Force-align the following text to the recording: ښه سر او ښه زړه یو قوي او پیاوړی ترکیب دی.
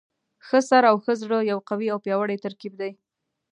ښه 0.47 0.59
سر 0.69 0.83
او 0.91 0.95
ښه 1.03 1.13
زړه 1.21 1.37
یو 1.51 1.59
قوي 1.69 1.87
او 1.93 1.99
پیاوړی 2.05 2.37
ترکیب 2.45 2.73
دی. 2.81 2.91